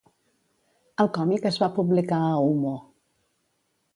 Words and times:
El 1.03 1.09
còmic 1.17 1.43
es 1.51 1.59
va 1.63 1.69
publicar 1.77 2.21
a 2.29 2.41
Humo. 2.47 2.71